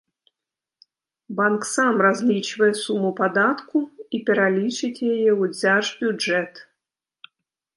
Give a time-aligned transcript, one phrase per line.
[1.39, 3.77] Банк сам разлічвае суму падатку
[4.19, 6.53] і пералічыць яе ў дзяржбюджэт.